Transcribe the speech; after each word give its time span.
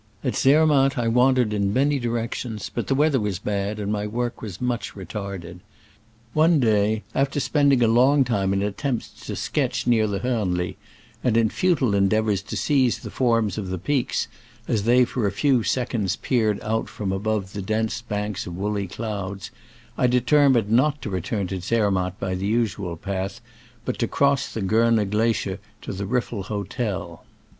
At 0.23 0.35
Zermatt 0.35 0.97
I 0.97 1.07
wandered 1.07 1.53
in 1.53 1.73
many 1.73 1.99
di 1.99 2.07
rections, 2.07 2.71
but 2.73 2.87
the 2.87 2.95
weather 2.95 3.19
was 3.19 3.37
bad 3.37 3.77
and 3.77 3.91
my 3.91 4.07
work 4.07 4.41
was 4.41 4.59
much 4.59 4.95
retarded. 4.95 5.59
One 6.33 6.59
day, 6.59 7.03
after 7.13 7.39
spending 7.39 7.83
a 7.83 7.87
long 7.87 8.23
time 8.23 8.51
in 8.51 8.63
attempts 8.63 9.09
to 9.27 9.35
sketch 9.35 9.85
near 9.85 10.07
the 10.07 10.19
Hornli, 10.19 10.75
and 11.23 11.37
in 11.37 11.49
futile 11.49 11.93
endeavors 11.93 12.41
to 12.41 12.57
seize 12.57 12.97
the 12.97 13.11
forms 13.11 13.59
of 13.59 13.67
the 13.69 13.77
peaks 13.77 14.27
as 14.67 14.85
they 14.85 15.05
for 15.05 15.27
a 15.27 15.31
few 15.31 15.61
seconds 15.61 16.15
peered 16.15 16.59
out 16.63 16.89
from 16.89 17.11
above 17.11 17.53
the 17.53 17.61
dense 17.61 18.01
banks 18.01 18.47
of 18.47 18.57
woolly 18.57 18.87
clouds, 18.87 19.51
I 19.99 20.07
determined 20.07 20.71
not 20.71 20.99
to 21.03 21.11
re 21.11 21.21
turn 21.21 21.45
to 21.49 21.61
Zermatt 21.61 22.19
by 22.19 22.33
the 22.33 22.47
usual 22.47 22.97
path, 22.97 23.39
but 23.85 23.99
to 23.99 24.07
cross 24.07 24.51
the 24.51 24.63
Corner 24.63 25.05
glacier 25.05 25.59
to 25.83 25.93
the 25.93 26.07
Riffel 26.07 26.41
hotel. 26.45 27.23